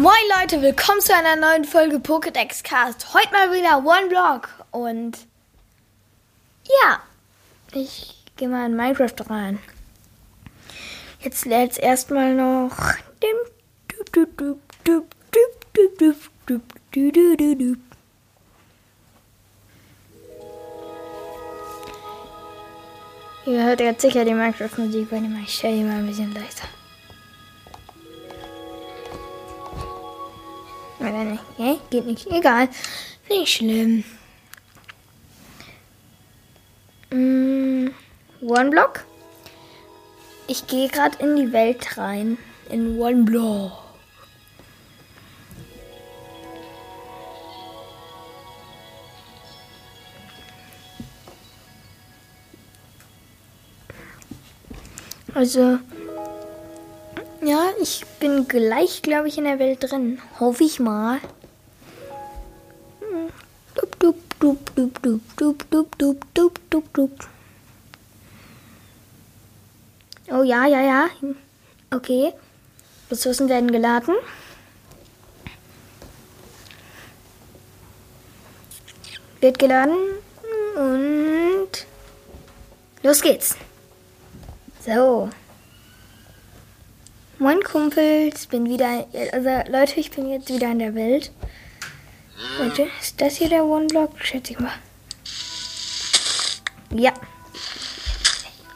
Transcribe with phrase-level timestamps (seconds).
[0.00, 3.12] Moin Leute, willkommen zu einer neuen Folge Pokédex Cast.
[3.12, 5.18] Heute mal wieder One Block und
[6.64, 7.00] ja,
[7.74, 9.58] ich gehe mal in Minecraft rein.
[11.20, 12.74] Jetzt lädt es erstmal noch
[23.44, 26.79] Ihr hört jetzt sicher die Minecraft-Musik, weil ich stelle die mal ein bisschen leiser.
[31.00, 31.42] Oder nicht?
[31.56, 32.26] Okay, geht nicht.
[32.26, 32.68] Egal.
[33.28, 34.04] Nicht schlimm.
[37.10, 37.88] Mm,
[38.42, 39.04] One Block.
[40.46, 42.36] Ich gehe gerade in die Welt rein.
[42.68, 43.72] In One Block.
[55.34, 55.78] Also,
[57.50, 60.20] ja, ich bin gleich, glaube ich, in der Welt drin.
[60.38, 61.18] Hoffe ich mal.
[63.74, 67.28] Dup, dup, dup, dup, dup, dup, dup, dup, dup, dup, dup.
[70.30, 71.10] Oh ja, ja, ja.
[71.90, 72.32] Okay.
[73.10, 74.14] Ressourcen werden geladen.
[79.40, 79.96] Wird geladen.
[80.76, 81.86] Und
[83.02, 83.56] los geht's.
[84.86, 85.30] So.
[87.42, 91.32] Moin Kumpels, bin wieder, also Leute, ich bin jetzt wieder in der Welt.
[92.58, 94.10] Leute, ist das hier der One-Block?
[94.18, 94.74] Schätze ich mal.
[96.90, 97.14] Ja.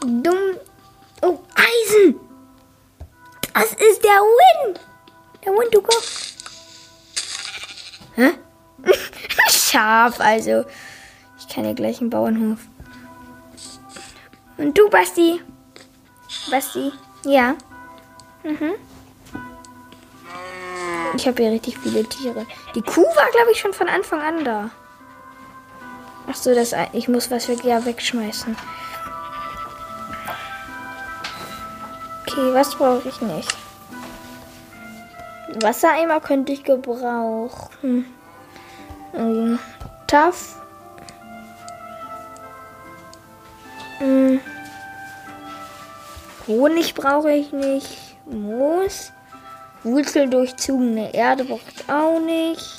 [0.01, 0.57] Dumm.
[1.21, 2.19] Oh, Eisen!
[3.53, 4.79] Das ist der Win!
[5.45, 5.93] Der Win to go.
[8.15, 8.31] Hä?
[9.51, 10.65] Scharf, also.
[11.39, 12.61] Ich kann hier gleich einen Bauernhof.
[14.57, 15.43] Und du, Basti?
[16.51, 16.93] Basti?
[17.27, 17.59] Ja.
[18.45, 18.75] Mhm.
[21.17, 22.47] Ich habe hier richtig viele Tiere.
[22.75, 24.71] Die Kuh war, glaube ich, schon von Anfang an da.
[26.31, 28.57] Ach so, das, ich muss was weg, ja, wegschmeißen.
[32.23, 33.57] Okay, was brauche ich nicht?
[35.61, 38.07] Wassereimer könnte ich gebrauchen.
[39.15, 39.59] Ähm,
[40.07, 40.61] Taff.
[44.01, 44.41] Ähm,
[46.49, 48.14] Honig brauche ich nicht.
[48.27, 49.13] Moos.
[49.83, 52.79] Wurzeldurchzogene Erde brauche ich auch nicht.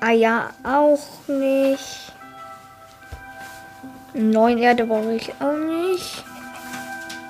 [0.00, 2.12] Eier auch nicht.
[4.14, 6.24] Neun Erde brauche ich auch nicht.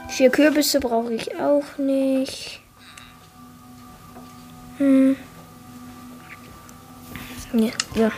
[0.08, 2.60] Vier Kürbisse brauche ich auch nicht.
[4.78, 5.16] Hm.
[7.52, 8.12] Ja, ja.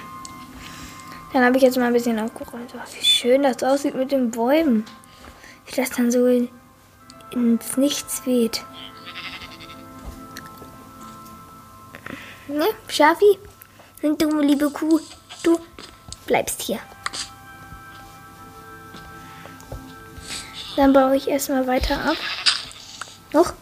[1.33, 2.75] Dann habe ich jetzt mal ein bisschen aufgeräumt.
[2.75, 4.85] Oh, wie schön das aussieht mit den Bäumen.
[5.67, 8.65] Wie das dann so ins Nichts weht.
[12.49, 13.39] Ne, Schafi?
[14.03, 15.01] Und du, liebe Kuh,
[15.43, 15.59] du
[16.27, 16.79] bleibst hier.
[20.77, 22.17] Dann baue ich erstmal weiter ab.
[23.35, 23.53] Hoch.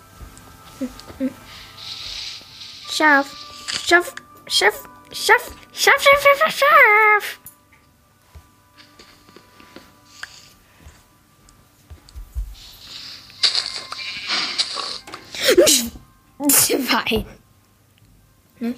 [2.91, 3.27] Schaf.
[3.87, 4.15] Schaf.
[4.47, 4.75] Schaf.
[5.13, 5.51] Schaf.
[5.73, 6.03] Schaf.
[6.03, 6.03] Schaf.
[6.03, 6.53] Schaf.
[6.53, 7.39] Schaf.
[16.51, 17.34] Schaf.
[18.65, 18.75] Ne?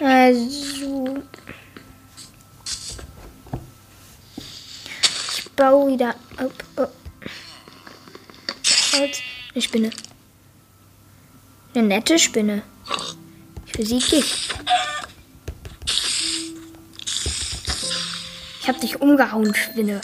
[0.00, 1.22] Also.
[5.38, 6.52] Ich baue wieder ab.
[6.76, 6.86] Oh.
[8.96, 9.90] Eine Spinne.
[11.74, 12.62] Eine nette Spinne.
[13.66, 14.48] Ich besiege dich.
[18.60, 20.00] Ich hab dich umgehauen, Spinne.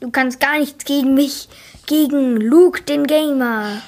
[0.00, 1.48] Du kannst gar nichts gegen mich.
[1.86, 3.82] Gegen Luke, den Gamer.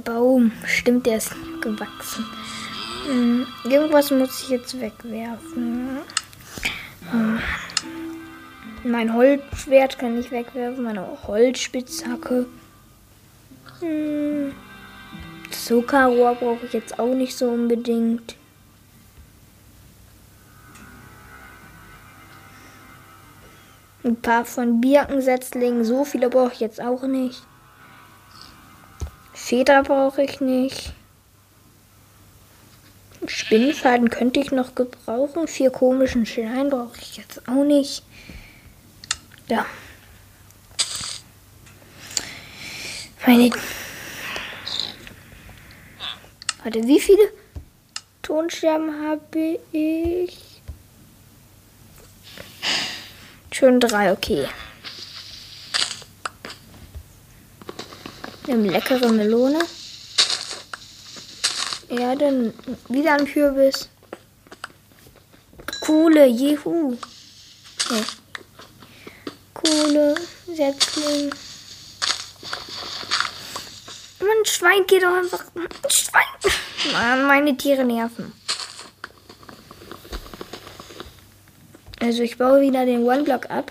[0.00, 0.52] Baum.
[0.66, 2.24] Stimmt, der ist gewachsen.
[3.06, 5.98] Hm, irgendwas muss ich jetzt wegwerfen.
[7.10, 7.38] Hm.
[8.84, 12.46] Mein Holzschwert kann ich wegwerfen, meine Holzspitzhacke.
[13.80, 14.52] Hm.
[15.50, 18.36] Zuckerrohr brauche ich jetzt auch nicht so unbedingt.
[24.02, 27.42] Ein paar von Birkensetzlingen, so viele brauche ich jetzt auch nicht.
[29.50, 30.92] Feder brauche ich nicht.
[33.26, 35.48] Spinnfaden könnte ich noch gebrauchen.
[35.48, 38.04] Vier komischen Steine brauche ich jetzt auch nicht.
[39.48, 39.66] Ja.
[43.26, 43.50] Meine.
[46.62, 47.32] Warte, wie viele
[48.22, 50.62] Tonscherben habe ich?
[53.50, 54.46] Schon drei, okay.
[58.50, 59.60] Eine leckere Melone.
[61.88, 62.52] Erde,
[62.88, 63.88] wieder ein Kürbis.
[65.80, 66.96] Kohle, juhu.
[67.90, 68.02] Nee.
[69.54, 70.16] Kohle,
[70.48, 71.30] Setzling.
[74.18, 75.44] Ein Schwein geht doch einfach.
[75.54, 76.92] Ein Schwein.
[76.92, 78.32] Mann, meine Tiere nerven.
[82.00, 83.70] Also ich baue wieder den One-Block ab.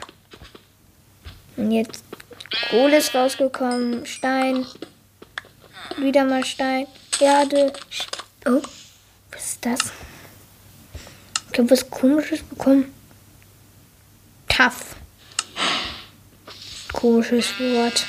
[1.57, 2.08] Und jetzt
[2.69, 4.05] Kohle ist rausgekommen.
[4.05, 4.65] Stein.
[5.97, 6.85] Wieder mal Stein.
[7.19, 7.73] Erde.
[8.45, 8.61] Oh,
[9.31, 9.79] was ist das?
[11.51, 12.93] Ich habe was komisches bekommen.
[14.47, 14.95] Tough.
[16.93, 18.05] Komisches Wort.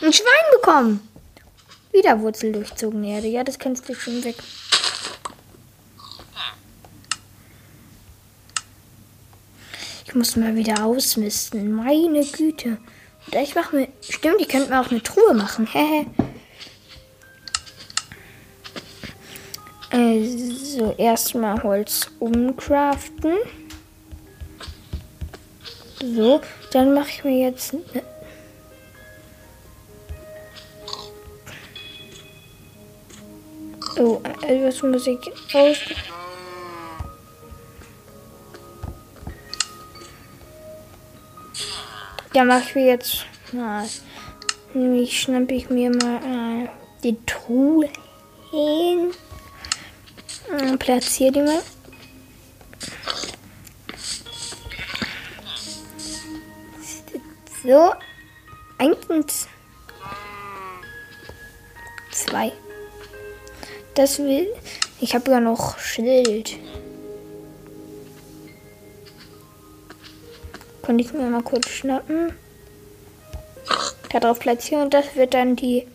[0.00, 1.08] Ein Schwein bekommen.
[1.92, 3.28] Wieder Wurzel durchzogen Erde.
[3.28, 4.36] Ja, das kannst du schon weg.
[10.10, 11.70] Ich muss mal wieder ausmisten.
[11.70, 12.78] Meine Güte.
[13.28, 13.88] Oder ich mache mir.
[14.00, 15.66] Stimmt, ich könnte mir auch eine Truhe machen.
[15.72, 16.06] Hehe.
[19.92, 23.34] also, erstmal Holz umcraften.
[26.02, 26.40] So,
[26.72, 27.74] dann mache ich mir jetzt.
[27.74, 28.02] Ne
[33.96, 35.20] oh, etwas Musik
[35.54, 35.76] aus.
[42.32, 43.26] Ja, mache ich mir jetzt.
[43.52, 43.84] Na,
[44.72, 46.68] nämlich schnappe ich mir mal äh,
[47.02, 47.88] die Truhe
[48.50, 49.12] hin.
[50.56, 51.62] Äh, platziere die mal.
[57.64, 57.92] So.
[58.78, 59.32] Eins und
[62.12, 62.52] zwei.
[63.94, 64.48] Das will.
[65.00, 66.58] Ich habe ja noch Schild.
[70.90, 72.32] Konnte ich mir mal kurz schnappen.
[74.10, 75.86] Darauf platzieren und das wird dann die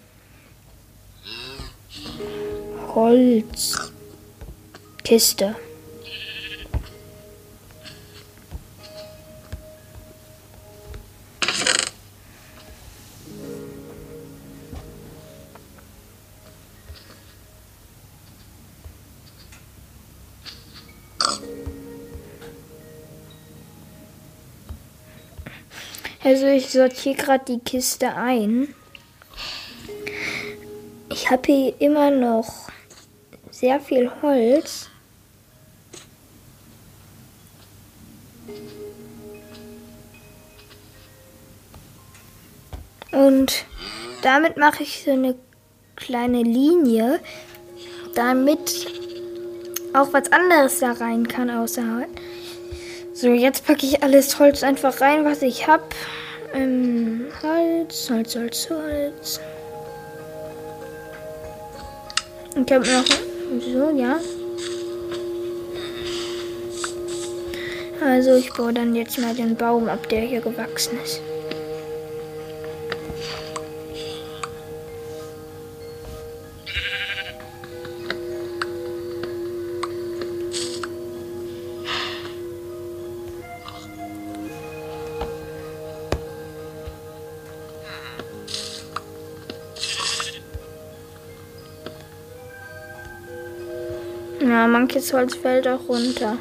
[2.93, 3.91] Holzkiste.
[26.25, 28.73] Also ich sortiere gerade die Kiste ein.
[31.11, 32.67] Ich habe hier immer noch
[33.51, 34.89] sehr viel Holz.
[43.11, 43.65] Und
[44.23, 45.35] damit mache ich so eine
[45.95, 47.19] kleine Linie,
[48.15, 48.87] damit
[49.93, 52.09] auch was anderes da rein kann außerhalb.
[53.13, 55.85] So, jetzt packe ich alles Holz einfach rein, was ich habe.
[56.55, 59.41] Ähm, Holz, Holz, Holz, Holz.
[62.55, 63.05] Ich habe noch.
[63.59, 64.19] So, ja.
[68.01, 71.19] Also, ich baue dann jetzt mal den Baum ab, der hier gewachsen ist.
[94.67, 96.37] Manches Holz fällt auch runter.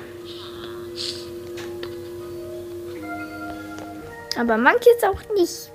[4.38, 5.70] Aber manches auch nicht.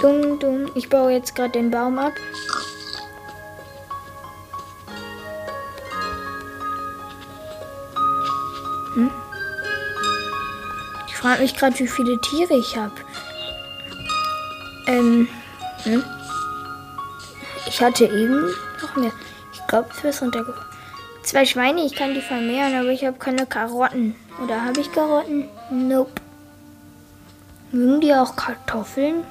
[0.00, 0.70] Dumm, dumm.
[0.74, 2.12] Ich baue jetzt gerade den Baum ab.
[11.24, 12.92] Frage mich gerade, wie viele Tiere ich habe.
[14.86, 15.26] Ähm,
[15.84, 16.04] hm?
[17.66, 18.50] Ich hatte eben
[18.82, 19.12] noch mehr.
[19.54, 20.68] Ich glaube, es ist runtergefallen.
[21.22, 24.14] Zwei Schweine, ich kann die vermehren, aber ich habe keine Karotten.
[24.42, 25.48] Oder habe ich Karotten?
[25.70, 26.12] Nope.
[27.72, 29.24] Mögen die auch Kartoffeln?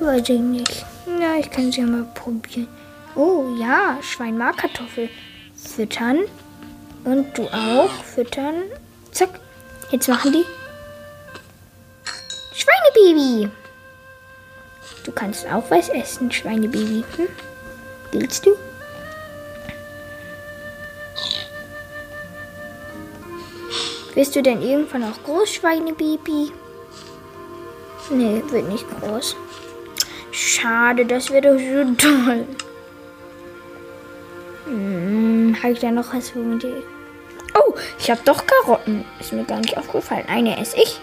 [0.00, 0.84] Weiß ich nicht.
[1.20, 2.66] Ja, ich kann sie ja mal probieren.
[3.14, 5.08] Oh ja, Schwein mag Kartoffel.
[5.54, 6.18] Füttern.
[7.04, 7.92] Und du auch.
[8.02, 8.64] Füttern.
[9.12, 9.45] Zack.
[9.90, 10.44] Jetzt machen die.
[12.52, 13.48] Schweinebaby.
[15.04, 17.04] Du kannst auch was essen, Schweinebaby.
[17.16, 17.28] Hm?
[18.12, 18.56] Willst du?
[24.14, 26.50] Wirst du denn irgendwann auch groß, Schweinebaby?
[28.10, 29.36] Nee, wird nicht groß.
[30.32, 32.46] Schade, das wäre doch so toll.
[34.64, 36.64] Hm, habe ich da noch was für mich?
[38.06, 39.04] Ich habe doch Karotten.
[39.18, 40.26] Ist mir gar nicht aufgefallen.
[40.28, 41.00] Eine esse ich.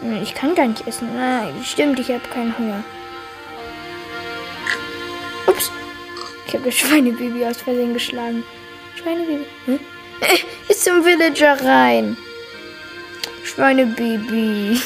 [0.00, 1.08] Hm, Ich kann gar nicht essen.
[1.12, 2.84] Na, stimmt, ich habe keinen Hunger.
[5.48, 5.72] Ups.
[6.46, 8.44] Ich habe das Schweinebaby aus Versehen geschlagen.
[8.94, 9.44] Schweinebaby.
[9.64, 9.80] Hm?
[10.68, 12.16] Ist zum Villager rein.
[13.42, 14.80] Schweinebaby.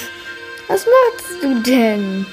[0.69, 2.25] Was machst du denn?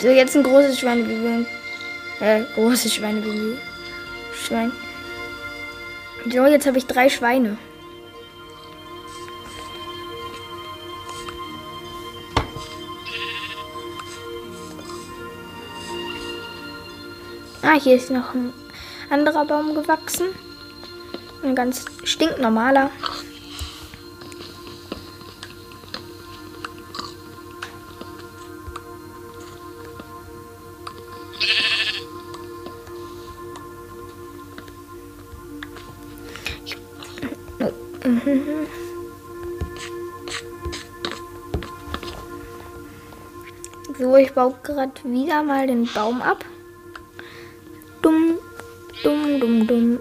[0.00, 1.46] So, jetzt ein großes Schweinebaby.
[2.18, 3.56] Äh, großes Schweinebaby.
[4.38, 4.72] Schwein.
[6.24, 7.58] So, jetzt habe ich drei Schweine.
[17.62, 18.52] Ah, hier ist noch ein
[19.10, 20.28] anderer Baum gewachsen.
[21.42, 22.90] Ein ganz stinknormaler.
[44.38, 46.44] Baue gerade wieder mal den Baum ab.
[48.02, 48.38] Dumm,
[49.02, 49.98] dumm, dumm, dumm.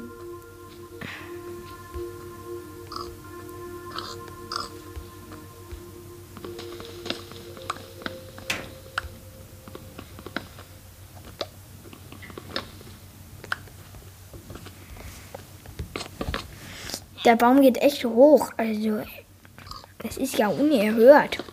[17.25, 18.51] Der Baum geht echt hoch.
[18.56, 19.01] Also,
[19.98, 21.44] das ist ja unerhört.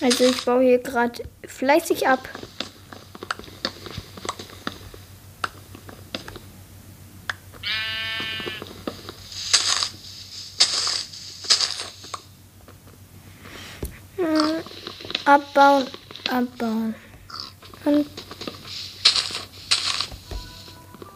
[0.00, 2.26] Also ich baue hier gerade fleißig ab.
[14.16, 14.62] Hm,
[15.26, 15.86] Abbauen,
[16.30, 16.94] abbauen.
[17.84, 18.06] Und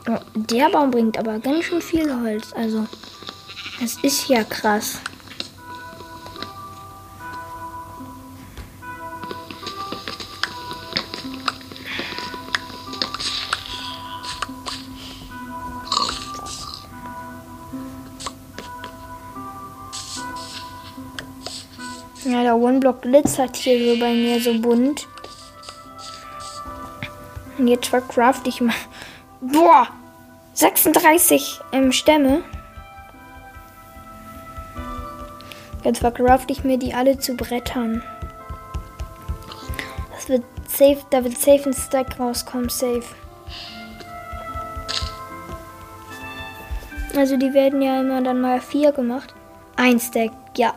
[0.08, 2.52] oh, der Baum bringt aber ganz schön viel Holz.
[2.52, 2.86] Also,
[3.80, 4.98] das ist ja krass.
[22.84, 25.08] One-Block glitzert hier so bei mir so bunt.
[27.56, 28.74] Und jetzt vercraft ich mal.
[29.40, 29.88] Boah!
[30.52, 32.42] 36 ähm, Stämme.
[35.82, 38.02] Jetzt vercraft ich mir die alle zu Brettern.
[40.14, 43.04] Das wird safe, da wird safe ein Stack rauskommen, safe.
[47.16, 49.34] Also die werden ja immer dann mal vier gemacht.
[49.76, 50.74] Ein Stack, ja.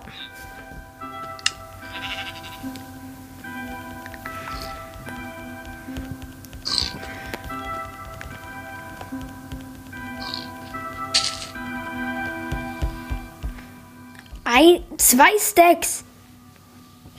[15.08, 16.04] Zwei Stacks.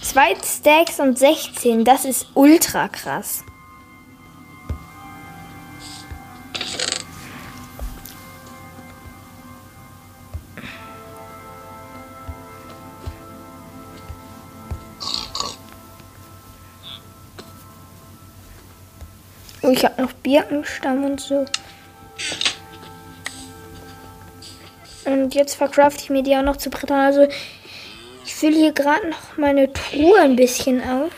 [0.02, 1.86] Zwei Stacks und 16.
[1.86, 3.42] Das ist ultra krass.
[19.62, 21.46] Oh, ich habe noch Birkenstamm und so.
[25.06, 27.00] Und jetzt vercraft ich mir die auch noch zu Brettern.
[27.00, 27.26] Also
[28.38, 31.10] fülle hier gerade noch meine Truhe ein bisschen auf.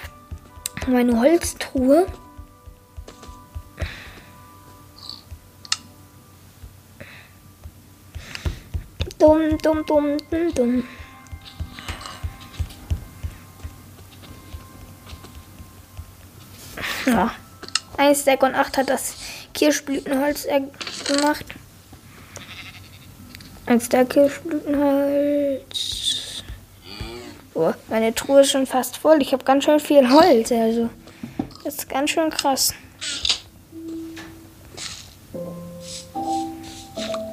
[0.86, 2.06] Meine Holztruhe.
[9.18, 10.88] Dumm, dumm, dumm, dumm, dumm.
[17.04, 17.30] Ja.
[17.98, 19.16] Ein Stack und 8 hat das
[19.52, 20.46] Kirschblütenholz
[21.06, 21.44] gemacht.
[23.66, 25.99] Ein Stack Kirschblütenholz.
[27.62, 29.20] Oh, meine Truhe ist schon fast voll.
[29.20, 30.50] Ich habe ganz schön viel Holz.
[30.50, 30.88] Also,
[31.62, 32.72] das ist ganz schön krass.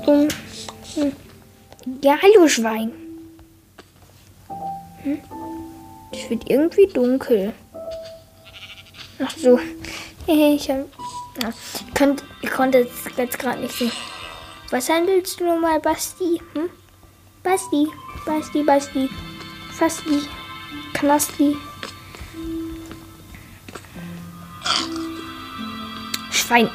[0.03, 0.27] Hm.
[2.01, 2.91] Ja, hallo Schwein.
[5.03, 5.19] Hm?
[6.11, 7.53] Es wird irgendwie dunkel.
[9.23, 9.59] Ach so.
[10.29, 10.79] Ich hab,
[11.41, 11.53] ja.
[11.87, 13.93] ich, konnte, ich konnte es jetzt gerade nicht sehen.
[14.71, 16.41] Was handelst du nochmal, Basti?
[16.53, 16.69] Hm?
[17.43, 17.87] Basti,
[18.25, 19.09] Basti, Basti,
[19.77, 20.27] Fasti,
[20.93, 21.55] Knasti.
[26.31, 26.67] Schwein,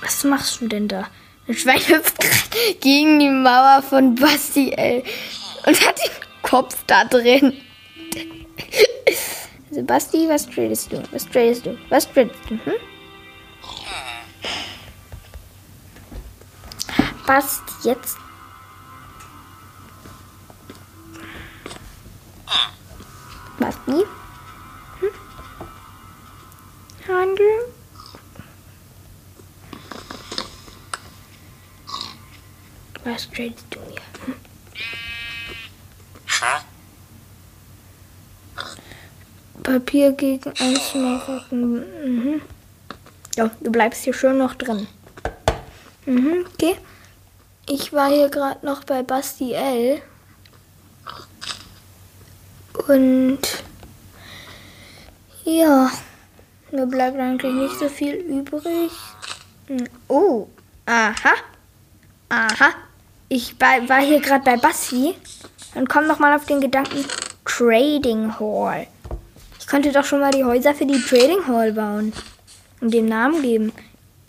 [0.00, 1.06] was machst du denn da?
[1.46, 5.04] Ein Schwein hüpft gerade gegen die Mauer von Basti, ey.
[5.66, 6.10] Und hat den
[6.42, 7.60] Kopf da drin.
[9.70, 11.00] Also Basti, was tradest du?
[11.12, 11.78] Was tradest du?
[11.90, 12.54] Was tradest du?
[12.54, 12.72] Hm?
[17.24, 18.16] Basti, jetzt.
[23.62, 24.04] Basti?
[24.98, 25.10] Hm?
[27.06, 27.60] Handeln?
[33.04, 34.02] Was tradest du mir?
[34.26, 34.34] Hm?
[39.62, 41.84] Papier gegen eins machen.
[42.04, 42.42] Mhm.
[43.36, 44.88] Ja, du bleibst hier schön noch drin.
[46.06, 46.76] Mhm, okay.
[47.68, 50.02] Ich war hier gerade noch bei Basti L.
[52.88, 53.40] Und
[55.44, 55.90] ja,
[56.70, 58.90] mir bleibt eigentlich nicht so viel übrig.
[59.66, 60.48] Hm, oh,
[60.86, 61.34] aha,
[62.28, 62.70] aha.
[63.28, 65.14] Ich war, hier gerade bei Basti
[65.74, 67.04] und komm noch mal auf den Gedanken
[67.44, 68.86] Trading Hall.
[69.58, 72.12] Ich könnte doch schon mal die Häuser für die Trading Hall bauen
[72.80, 73.72] und dem Namen geben.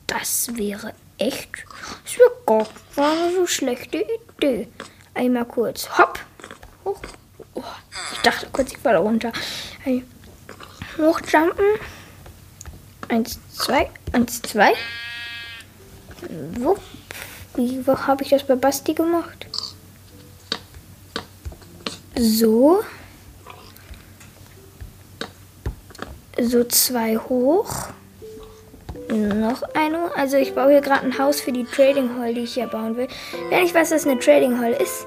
[0.07, 1.49] Das wäre echt,
[2.03, 4.05] das wäre gar keine so schlechte
[4.37, 4.67] Idee.
[5.13, 6.19] Einmal kurz, hopp,
[6.85, 7.01] hoch.
[7.55, 7.63] Oh,
[8.13, 9.31] ich dachte kurz, ich falle runter.
[9.83, 10.03] Hey.
[10.97, 11.65] Hochjumpen.
[13.09, 14.73] Eins, zwei, eins, zwei.
[16.57, 16.77] So.
[17.55, 19.47] Wie habe ich das bei Basti gemacht?
[22.15, 22.83] So.
[26.39, 27.89] So zwei hoch.
[29.09, 30.15] Noch eine.
[30.15, 32.97] Also ich baue hier gerade ein Haus für die Trading Hall, die ich hier bauen
[32.97, 33.07] will.
[33.49, 35.05] Wenn ich weiß, dass eine Trading Hall ist,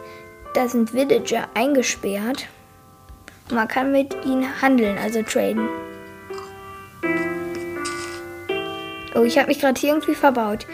[0.56, 2.48] da sind Villager eingesperrt.
[3.50, 5.68] Man kann mit ihnen handeln, also traden.
[9.14, 10.66] Oh, ich habe mich gerade hier irgendwie verbaut.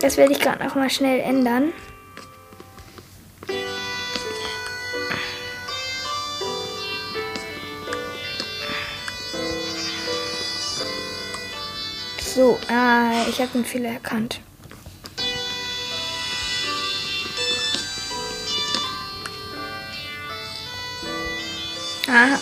[0.00, 1.72] Das werde ich gerade noch mal schnell ändern.
[12.18, 14.40] So, ah, ich habe den Fehler erkannt.
[22.12, 22.38] Aha.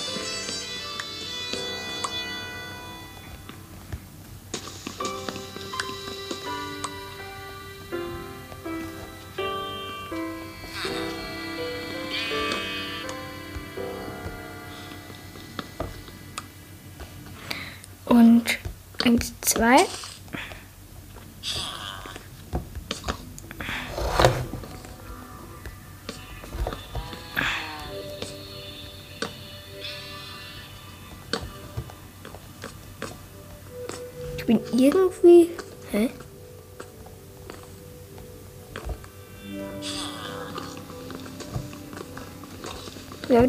[18.06, 18.59] Und
[19.04, 19.87] eins, zwei.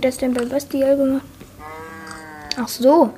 [0.01, 1.25] Ich das denn bei Bastiel gemacht?
[2.57, 3.13] Ach so.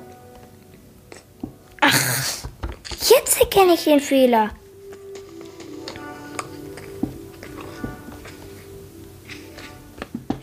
[1.80, 2.46] Ach,
[3.08, 4.50] jetzt erkenne ich den Fehler.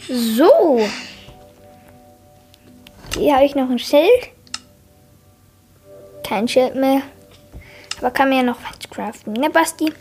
[0.09, 0.81] So.
[3.15, 4.29] Hier habe ich noch ein Schild.
[6.27, 7.03] Kein Schild mehr.
[7.99, 9.33] Aber kann mir ja noch was craften.
[9.33, 9.93] Ne, Basti?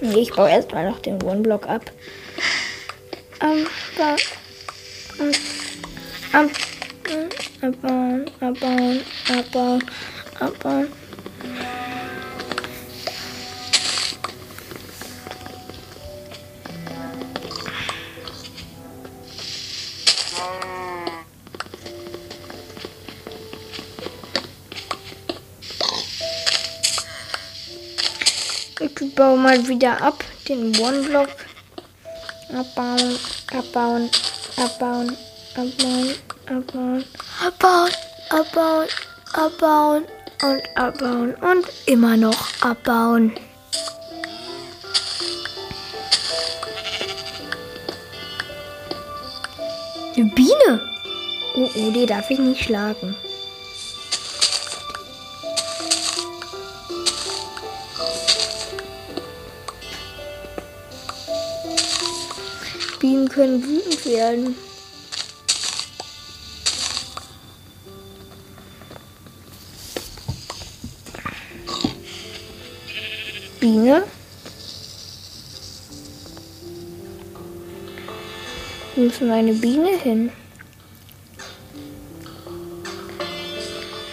[0.00, 1.92] Ich baue erstmal noch den One-Block ab.
[3.42, 3.66] Um,
[3.98, 4.16] um,
[6.34, 6.50] um,
[7.62, 9.82] abbauen, abbauen, abbauen,
[10.38, 10.88] abbauen.
[28.80, 31.49] Ich baue mal wieder ab, den One-Block.
[32.52, 33.16] Abbauen,
[33.52, 34.10] abbauen,
[34.56, 35.16] abbauen,
[35.54, 36.14] abbauen,
[36.46, 37.04] abbauen,
[37.40, 37.92] abbauen,
[38.30, 38.88] abbauen,
[39.32, 40.04] abbauen
[40.42, 43.32] und abbauen und immer noch abbauen.
[50.16, 50.80] Eine Biene.
[51.54, 53.14] Oh, oh, die darf ich nicht schlagen.
[63.10, 64.54] Bienen können wütend werden.
[73.58, 74.04] Biene.
[78.94, 80.30] Wo ist meine Biene hin?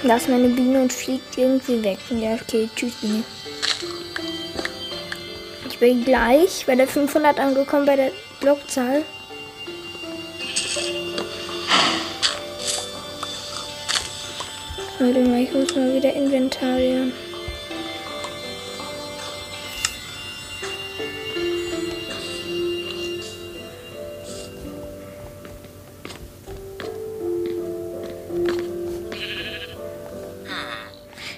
[0.02, 2.00] Lass meine Biene und fliegt irgendwie weg.
[2.10, 3.24] Ja, okay, tschüss Biene.
[5.70, 8.12] Ich bin gleich bei der 500 angekommen, bei der
[8.48, 9.04] Blockzahl.
[15.00, 17.12] Warte mal, ich muss mal wieder inventarieren.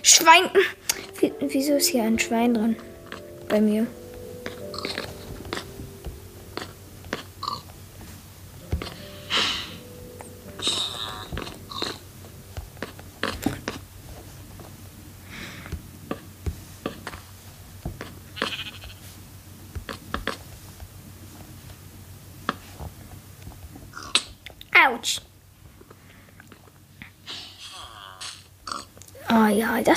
[0.04, 0.52] Schwein.
[1.40, 2.76] Wieso ist hier ein Schwein dran?
[3.48, 3.88] Bei mir.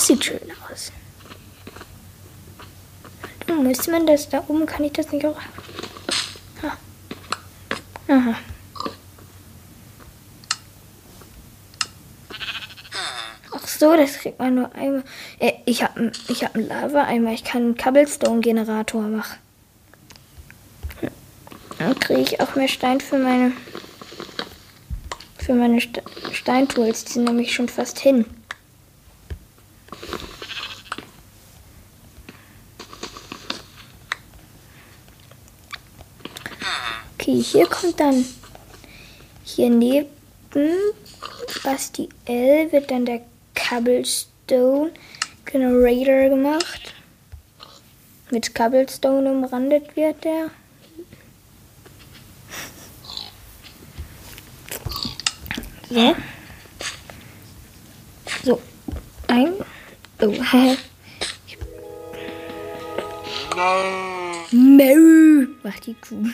[0.03, 0.91] Das sieht schön aus.
[3.47, 5.39] Hm, müsste man das da oben, kann ich das nicht auch...
[6.63, 6.77] Ah.
[8.13, 8.35] Aha.
[13.53, 15.05] Ach so, das kriegt man nur einmal.
[15.39, 17.33] Äh, ich habe ich hab einen Lava-Eimer.
[17.33, 19.39] Ich kann einen Cobblestone-Generator machen.
[21.79, 23.53] Dann kriege ich auch mehr Stein für meine
[25.39, 27.05] für meine Ste Steintools.
[27.05, 28.25] Die sind nämlich schon fast hin.
[37.23, 38.25] Okay, hier kommt dann
[39.45, 40.09] hier neben
[41.63, 43.21] Basti L wird dann der
[43.55, 44.91] Cobblestone
[45.45, 46.95] Generator gemacht.
[48.33, 50.51] Mit Cobblestone umrandet wird der.
[55.91, 56.17] So.
[58.43, 58.63] So.
[59.29, 59.53] Ein.
[60.21, 60.77] Oh, hä?
[64.51, 65.47] Mö.
[65.63, 66.27] Macht die Kuh.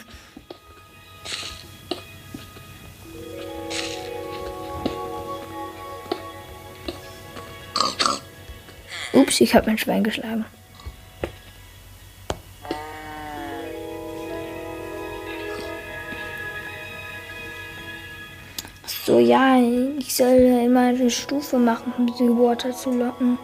[9.12, 10.44] Ups, ich habe mein Schwein geschlagen.
[19.04, 19.56] So, ja,
[19.98, 23.38] ich soll immer eine Stufe machen, um die Water zu locken.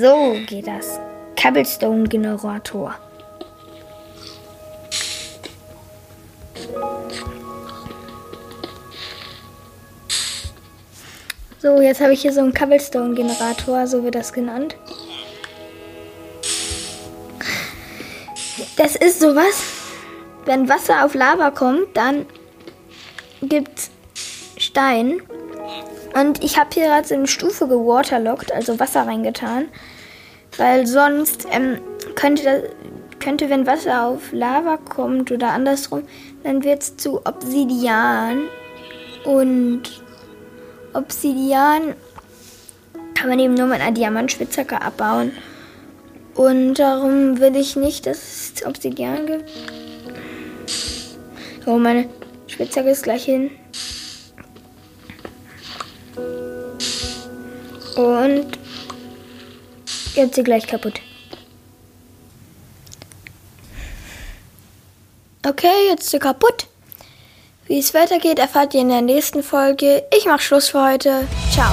[0.00, 0.98] So geht das.
[1.40, 2.94] Cobblestone-Generator.
[11.58, 14.74] So, jetzt habe ich hier so einen Cobblestone-Generator, so wird das genannt.
[18.78, 19.62] Das ist sowas,
[20.46, 22.24] wenn Wasser auf Lava kommt, dann
[23.42, 23.90] gibt
[24.56, 25.20] Stein
[26.14, 29.68] und ich habe hier gerade so eine Stufe gewaterlockt, also Wasser reingetan.
[30.60, 31.78] Weil sonst ähm,
[32.16, 32.62] könnte, das,
[33.18, 36.02] könnte, wenn Wasser auf Lava kommt oder andersrum,
[36.44, 38.42] dann wird es zu Obsidian.
[39.24, 39.84] Und
[40.92, 41.94] Obsidian
[43.14, 45.32] kann man eben nur mit einer Diamantspitzhacke abbauen.
[46.34, 49.50] Und darum will ich nicht, dass es Obsidian gibt.
[51.64, 52.06] Oh, meine
[52.48, 53.50] Spitzhacke ist gleich hin.
[57.96, 58.59] Und
[60.20, 61.00] jetzt sie gleich kaputt.
[65.46, 66.66] Okay, jetzt ist sie kaputt.
[67.66, 70.04] Wie es weitergeht, erfahrt ihr in der nächsten Folge.
[70.16, 71.26] Ich mach Schluss für heute.
[71.52, 71.72] Ciao.